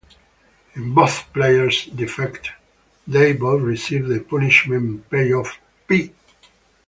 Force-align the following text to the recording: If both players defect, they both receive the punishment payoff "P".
If 0.73 0.95
both 0.95 1.31
players 1.31 1.85
defect, 1.85 2.53
they 3.05 3.33
both 3.33 3.61
receive 3.61 4.07
the 4.07 4.19
punishment 4.19 5.07
payoff 5.11 5.59
"P". 5.87 6.11